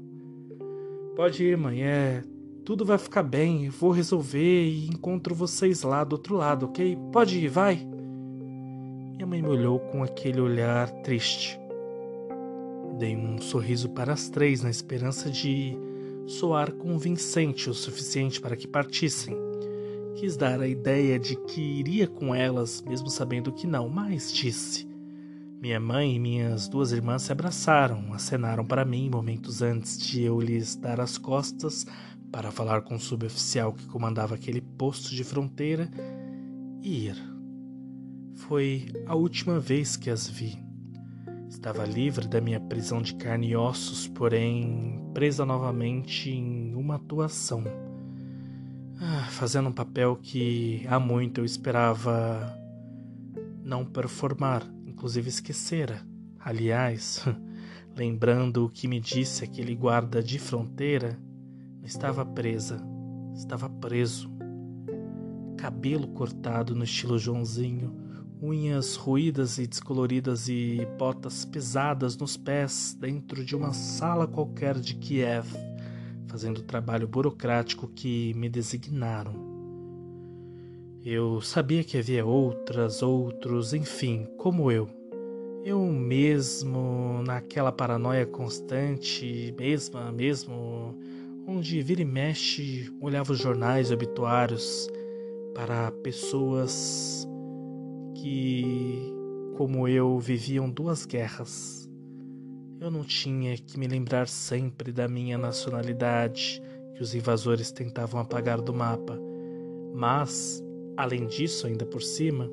Pode 1.14 1.44
ir, 1.44 1.58
mãe, 1.58 1.82
é. 1.82 2.24
Tudo 2.64 2.84
vai 2.84 2.96
ficar 2.96 3.24
bem, 3.24 3.68
vou 3.68 3.90
resolver 3.90 4.64
e 4.64 4.86
encontro 4.86 5.34
vocês 5.34 5.82
lá 5.82 6.04
do 6.04 6.14
outro 6.14 6.36
lado, 6.36 6.66
ok? 6.66 6.96
Pode 7.12 7.38
ir, 7.38 7.48
vai. 7.48 7.86
Mãe 9.32 9.40
me 9.40 9.48
olhou 9.48 9.80
com 9.80 10.02
aquele 10.02 10.42
olhar 10.42 10.90
triste. 11.02 11.58
Dei 12.98 13.16
um 13.16 13.40
sorriso 13.40 13.88
para 13.88 14.12
as 14.12 14.28
três 14.28 14.60
na 14.60 14.68
esperança 14.68 15.30
de 15.30 15.74
soar 16.26 16.70
convincente 16.72 17.70
o 17.70 17.72
suficiente 17.72 18.42
para 18.42 18.54
que 18.54 18.68
partissem. 18.68 19.34
Quis 20.16 20.36
dar 20.36 20.60
a 20.60 20.68
ideia 20.68 21.18
de 21.18 21.34
que 21.46 21.62
iria 21.62 22.06
com 22.06 22.34
elas, 22.34 22.82
mesmo 22.82 23.08
sabendo 23.08 23.50
que 23.50 23.66
não, 23.66 23.88
mas 23.88 24.30
disse: 24.30 24.86
minha 25.62 25.80
mãe 25.80 26.14
e 26.14 26.18
minhas 26.18 26.68
duas 26.68 26.92
irmãs 26.92 27.22
se 27.22 27.32
abraçaram, 27.32 28.12
acenaram 28.12 28.66
para 28.66 28.84
mim 28.84 29.08
momentos 29.08 29.62
antes 29.62 29.96
de 29.98 30.20
eu 30.20 30.38
lhes 30.38 30.76
dar 30.76 31.00
as 31.00 31.16
costas 31.16 31.86
para 32.30 32.50
falar 32.50 32.82
com 32.82 32.96
o 32.96 33.00
suboficial 33.00 33.72
que 33.72 33.86
comandava 33.86 34.34
aquele 34.34 34.60
posto 34.60 35.08
de 35.14 35.24
fronteira 35.24 35.88
e 36.82 37.06
ir. 37.06 37.31
Foi 38.34 38.86
a 39.06 39.14
última 39.14 39.58
vez 39.58 39.96
que 39.96 40.10
as 40.10 40.28
vi. 40.28 40.58
Estava 41.48 41.84
livre 41.84 42.26
da 42.26 42.40
minha 42.40 42.60
prisão 42.60 43.00
de 43.00 43.14
carne 43.14 43.50
e 43.50 43.56
ossos, 43.56 44.08
porém 44.08 45.00
presa 45.14 45.44
novamente 45.44 46.30
em 46.30 46.74
uma 46.74 46.96
atuação. 46.96 47.62
Ah, 49.00 49.28
fazendo 49.30 49.68
um 49.68 49.72
papel 49.72 50.16
que 50.16 50.84
há 50.88 50.98
muito 50.98 51.40
eu 51.40 51.44
esperava 51.44 52.58
não 53.64 53.84
performar 53.84 54.62
inclusive 55.02 55.28
esquecera. 55.28 56.00
Aliás, 56.38 57.24
lembrando 57.96 58.64
o 58.64 58.70
que 58.70 58.86
me 58.86 59.00
disse 59.00 59.42
aquele 59.42 59.74
guarda 59.74 60.22
de 60.22 60.38
fronteira, 60.38 61.18
não 61.80 61.86
estava 61.86 62.24
presa, 62.24 62.80
estava 63.34 63.68
preso. 63.68 64.30
Cabelo 65.56 66.06
cortado 66.06 66.76
no 66.76 66.84
estilo 66.84 67.18
Joãozinho, 67.18 67.92
unhas 68.42 68.96
ruídas 68.96 69.56
e 69.58 69.68
descoloridas 69.68 70.48
e 70.48 70.84
botas 70.98 71.44
pesadas 71.44 72.16
nos 72.16 72.36
pés 72.36 72.96
dentro 72.98 73.44
de 73.44 73.54
uma 73.54 73.72
sala 73.72 74.26
qualquer 74.26 74.80
de 74.80 74.96
Kiev, 74.96 75.46
fazendo 76.26 76.58
o 76.58 76.62
trabalho 76.62 77.06
burocrático 77.06 77.86
que 77.86 78.34
me 78.34 78.48
designaram. 78.48 79.52
Eu 81.04 81.40
sabia 81.40 81.84
que 81.84 81.96
havia 81.96 82.26
outras, 82.26 83.00
outros, 83.00 83.72
enfim, 83.72 84.26
como 84.36 84.72
eu. 84.72 84.88
Eu 85.64 85.80
mesmo, 85.86 87.22
naquela 87.24 87.70
paranoia 87.70 88.26
constante, 88.26 89.54
mesma, 89.56 90.10
mesmo, 90.10 90.98
onde 91.46 91.80
vira 91.80 92.02
e 92.02 92.04
mexe, 92.04 92.92
olhava 93.00 93.32
os 93.32 93.38
jornais 93.38 93.92
obituários 93.92 94.88
para 95.54 95.92
pessoas 95.92 97.28
que, 98.14 99.12
como 99.56 99.86
eu, 99.88 100.18
viviam 100.18 100.68
duas 100.68 101.04
guerras. 101.04 101.88
Eu 102.80 102.90
não 102.90 103.04
tinha 103.04 103.56
que 103.56 103.78
me 103.78 103.86
lembrar 103.86 104.28
sempre 104.28 104.92
da 104.92 105.06
minha 105.06 105.38
nacionalidade 105.38 106.62
que 106.94 107.02
os 107.02 107.14
invasores 107.14 107.70
tentavam 107.70 108.20
apagar 108.20 108.60
do 108.60 108.74
mapa, 108.74 109.18
mas 109.94 110.62
Além 110.96 111.26
disso, 111.26 111.66
ainda 111.66 111.86
por 111.86 112.02
cima, 112.02 112.50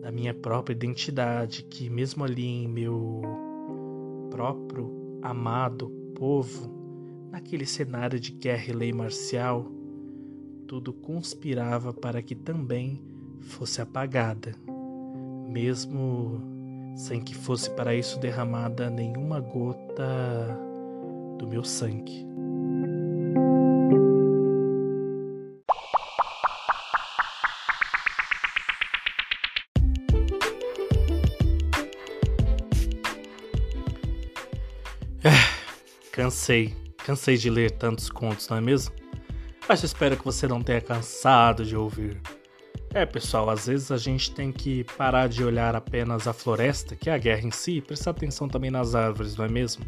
da 0.00 0.12
minha 0.12 0.32
própria 0.32 0.72
identidade, 0.72 1.64
que 1.64 1.90
mesmo 1.90 2.24
ali 2.24 2.46
em 2.46 2.68
meu 2.68 3.22
próprio 4.30 5.18
amado 5.20 5.90
povo, 6.14 6.70
naquele 7.30 7.66
cenário 7.66 8.20
de 8.20 8.30
guerra 8.30 8.66
e 8.68 8.72
lei 8.72 8.92
marcial, 8.92 9.66
tudo 10.66 10.92
conspirava 10.92 11.92
para 11.92 12.22
que 12.22 12.34
também 12.36 13.02
fosse 13.40 13.80
apagada, 13.80 14.54
mesmo 15.46 16.40
sem 16.96 17.20
que 17.20 17.34
fosse 17.34 17.70
para 17.70 17.94
isso 17.94 18.18
derramada 18.18 18.90
nenhuma 18.90 19.40
gota 19.40 20.58
do 21.38 21.46
meu 21.46 21.62
sangue. 21.62 22.26
Cansei, 36.12 36.74
cansei 37.04 37.36
de 37.36 37.50
ler 37.50 37.70
tantos 37.72 38.08
contos, 38.08 38.48
não 38.48 38.56
é 38.56 38.60
mesmo? 38.60 38.94
Mas 39.68 39.82
espero 39.82 40.16
que 40.16 40.24
você 40.24 40.48
não 40.48 40.62
tenha 40.62 40.80
cansado 40.80 41.62
de 41.64 41.76
ouvir. 41.76 42.20
É, 42.96 43.04
pessoal, 43.04 43.50
às 43.50 43.66
vezes 43.66 43.92
a 43.92 43.98
gente 43.98 44.30
tem 44.32 44.50
que 44.50 44.82
parar 44.96 45.28
de 45.28 45.44
olhar 45.44 45.76
apenas 45.76 46.26
a 46.26 46.32
floresta, 46.32 46.96
que 46.96 47.10
é 47.10 47.12
a 47.12 47.18
guerra 47.18 47.46
em 47.46 47.50
si, 47.50 47.72
e 47.72 47.80
prestar 47.82 48.12
atenção 48.12 48.48
também 48.48 48.70
nas 48.70 48.94
árvores, 48.94 49.36
não 49.36 49.44
é 49.44 49.48
mesmo? 49.50 49.84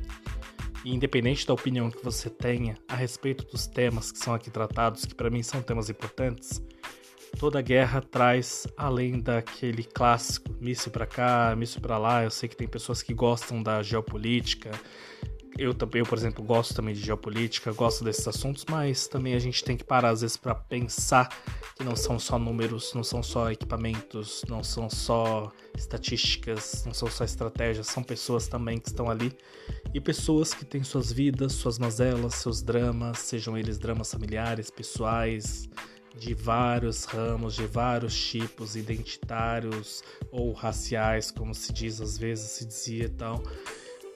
E 0.85 0.95
independente 0.95 1.47
da 1.47 1.55
opinião 1.55 1.91
que 1.91 2.05
você 2.05 2.29
tenha 2.29 2.77
a 2.87 2.95
respeito 2.95 3.47
dos 3.47 3.67
temas 3.67 4.13
que 4.13 4.19
são 4.19 4.35
aqui 4.35 4.51
tratados, 4.51 5.07
que 5.07 5.15
para 5.15 5.31
mim 5.31 5.43
são 5.43 5.63
temas 5.63 5.89
importantes, 5.89 6.63
toda 7.39 7.63
guerra 7.63 8.03
traz, 8.03 8.67
além 8.77 9.21
daquele 9.21 9.85
clássico, 9.85 10.55
míssil 10.61 10.93
para 10.93 11.07
cá, 11.07 11.57
míssil 11.57 11.81
para 11.81 11.97
lá, 11.97 12.25
eu 12.25 12.31
sei 12.31 12.47
que 12.47 12.57
tem 12.57 12.69
pessoas 12.69 13.03
que 13.03 13.15
gostam 13.15 13.63
da 13.63 13.83
geopolítica, 13.83 14.71
eu 15.59 15.75
também, 15.75 16.05
por 16.05 16.17
exemplo, 16.17 16.45
gosto 16.45 16.73
também 16.73 16.95
de 16.95 17.01
geopolítica, 17.01 17.73
gosto 17.73 18.05
desses 18.05 18.27
assuntos, 18.29 18.65
mas 18.71 19.09
também 19.09 19.35
a 19.35 19.39
gente 19.41 19.65
tem 19.65 19.77
que 19.77 19.83
parar 19.83 20.11
às 20.11 20.21
vezes 20.21 20.37
para 20.37 20.55
pensar 20.55 21.29
que 21.77 21.83
não 21.83 21.97
são 21.97 22.17
só 22.17 22.39
números, 22.39 22.95
não 22.95 23.03
são 23.03 23.23
só 23.23 23.51
equipamentos, 23.51 24.45
não 24.49 24.63
são 24.63 24.89
só 24.89 25.51
estatísticas, 25.77 26.85
não 26.87 26.95
são 26.95 27.11
só 27.11 27.25
estratégias, 27.25 27.89
são 27.89 28.05
pessoas 28.05 28.47
também 28.47 28.79
que 28.79 28.89
estão 28.89 29.11
ali 29.11 29.37
e 29.93 30.01
pessoas 30.01 30.55
que 30.55 30.65
têm 30.65 30.85
suas 30.85 31.11
vidas, 31.11 31.53
suas 31.53 31.77
mazelas, 31.77 32.37
seus 32.37 32.63
dramas, 32.63 33.19
sejam 33.19 33.59
eles 33.59 33.79
dramas 33.79 34.13
familiares, 34.13 34.71
pessoais, 34.71 35.69
de 36.19 36.35
vários 36.35 37.05
ramos, 37.05 37.55
de 37.55 37.67
vários 37.67 38.17
tipos, 38.17 38.77
identitários 38.77 40.03
ou 40.31 40.53
raciais, 40.53 41.31
como 41.31 41.55
se 41.55 41.73
diz 41.73 42.01
às 42.01 42.19
vezes, 42.19 42.51
se 42.51 42.65
dizia 42.65 43.05
e 43.05 43.09
tal. 43.09 43.43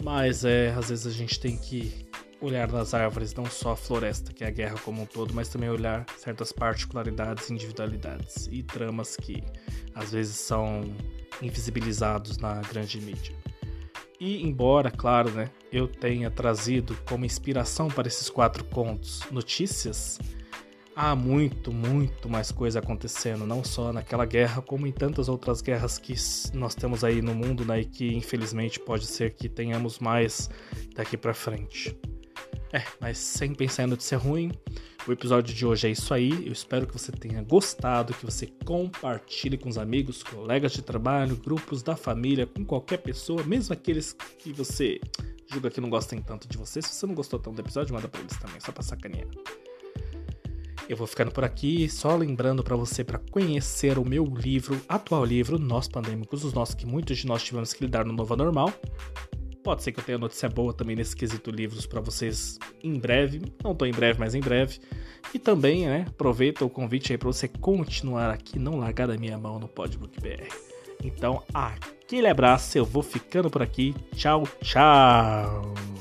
Mas 0.02 0.44
é, 0.44 0.70
às 0.70 0.88
vezes 0.88 1.06
a 1.06 1.10
gente 1.10 1.38
tem 1.38 1.56
que 1.56 2.06
olhar 2.40 2.70
nas 2.70 2.92
árvores, 2.92 3.32
não 3.34 3.46
só 3.46 3.72
a 3.72 3.76
floresta, 3.76 4.32
que 4.32 4.42
é 4.42 4.48
a 4.48 4.50
guerra 4.50 4.74
como 4.84 5.02
um 5.02 5.06
todo, 5.06 5.32
mas 5.32 5.48
também 5.48 5.70
olhar 5.70 6.04
certas 6.18 6.50
particularidades, 6.50 7.50
individualidades 7.50 8.48
e 8.50 8.64
tramas 8.64 9.16
que 9.16 9.44
às 9.94 10.10
vezes 10.10 10.36
são 10.36 10.82
invisibilizados 11.40 12.38
na 12.38 12.60
grande 12.62 13.00
mídia. 13.00 13.34
E 14.18 14.42
embora, 14.42 14.90
claro, 14.90 15.30
né, 15.30 15.50
eu 15.72 15.86
tenha 15.86 16.30
trazido 16.30 16.96
como 17.08 17.24
inspiração 17.24 17.88
para 17.88 18.08
esses 18.08 18.28
quatro 18.28 18.64
contos 18.64 19.20
notícias, 19.30 20.18
há 20.94 21.14
muito, 21.14 21.72
muito 21.72 22.28
mais 22.28 22.50
coisa 22.50 22.78
acontecendo, 22.78 23.46
não 23.46 23.64
só 23.64 23.92
naquela 23.92 24.24
guerra, 24.24 24.62
como 24.62 24.86
em 24.86 24.92
tantas 24.92 25.28
outras 25.28 25.60
guerras 25.60 25.98
que 25.98 26.14
nós 26.54 26.74
temos 26.74 27.02
aí 27.04 27.22
no 27.22 27.34
mundo, 27.34 27.64
né, 27.64 27.80
e 27.80 27.84
que 27.84 28.14
infelizmente 28.14 28.78
pode 28.78 29.06
ser 29.06 29.34
que 29.34 29.48
tenhamos 29.48 29.98
mais 29.98 30.50
daqui 30.94 31.16
para 31.16 31.34
frente. 31.34 31.96
É, 32.72 32.82
mas 33.00 33.18
sem 33.18 33.54
pensar 33.54 33.84
em 33.84 33.86
notícia 33.86 34.16
ruim, 34.16 34.50
o 35.06 35.12
episódio 35.12 35.54
de 35.54 35.66
hoje 35.66 35.88
é 35.88 35.90
isso 35.90 36.14
aí. 36.14 36.46
Eu 36.46 36.52
espero 36.52 36.86
que 36.86 36.92
você 36.92 37.12
tenha 37.12 37.42
gostado, 37.42 38.14
que 38.14 38.24
você 38.24 38.46
compartilhe 38.64 39.58
com 39.58 39.68
os 39.68 39.76
amigos, 39.76 40.22
colegas 40.22 40.72
de 40.72 40.80
trabalho, 40.80 41.36
grupos 41.36 41.82
da 41.82 41.96
família, 41.96 42.46
com 42.46 42.64
qualquer 42.64 42.98
pessoa, 42.98 43.42
mesmo 43.42 43.74
aqueles 43.74 44.14
que 44.38 44.52
você 44.52 45.00
julga 45.52 45.70
que 45.70 45.80
não 45.82 45.90
gostem 45.90 46.22
tanto 46.22 46.48
de 46.48 46.56
você. 46.56 46.80
Se 46.80 46.94
você 46.94 47.06
não 47.06 47.14
gostou 47.14 47.38
tanto 47.38 47.56
do 47.56 47.60
episódio, 47.60 47.94
manda 47.94 48.08
pra 48.08 48.20
eles 48.20 48.38
também, 48.38 48.58
só 48.58 48.72
pra 48.72 48.82
sacanear. 48.82 49.26
Eu 50.88 50.96
vou 50.96 51.06
ficando 51.06 51.30
por 51.30 51.44
aqui, 51.44 51.88
só 51.88 52.14
lembrando 52.16 52.62
para 52.62 52.76
você 52.76 53.04
para 53.04 53.18
conhecer 53.18 53.98
o 53.98 54.04
meu 54.04 54.24
livro, 54.24 54.80
atual 54.88 55.24
livro, 55.24 55.58
Nós 55.58 55.88
Pandêmicos, 55.88 56.44
os 56.44 56.52
nossos 56.52 56.74
que 56.74 56.86
muitos 56.86 57.18
de 57.18 57.26
nós 57.26 57.42
tivemos 57.42 57.72
que 57.72 57.84
lidar 57.84 58.04
no 58.04 58.12
novo 58.12 58.36
normal. 58.36 58.72
Pode 59.62 59.82
ser 59.82 59.92
que 59.92 60.00
eu 60.00 60.04
tenha 60.04 60.18
notícia 60.18 60.48
boa 60.48 60.74
também 60.74 60.96
nesse 60.96 61.14
quesito 61.14 61.50
livros 61.50 61.86
para 61.86 62.00
vocês 62.00 62.58
em 62.82 62.98
breve. 62.98 63.40
Não 63.62 63.74
tão 63.74 63.86
em 63.86 63.92
breve, 63.92 64.18
mas 64.18 64.34
em 64.34 64.40
breve. 64.40 64.80
E 65.32 65.38
também, 65.38 65.86
né, 65.86 66.04
aproveita 66.08 66.64
o 66.64 66.70
convite 66.70 67.12
aí 67.12 67.18
para 67.18 67.28
você 67.28 67.46
continuar 67.46 68.30
aqui, 68.30 68.58
não 68.58 68.80
largar 68.80 69.06
da 69.06 69.16
minha 69.16 69.38
mão 69.38 69.60
no 69.60 69.68
Podbook 69.68 70.20
BR. 70.20 70.52
Então, 71.04 71.42
aquele 71.54 72.26
abraço, 72.26 72.76
eu 72.76 72.84
vou 72.84 73.02
ficando 73.02 73.48
por 73.48 73.62
aqui. 73.62 73.94
Tchau, 74.16 74.48
tchau! 74.60 75.91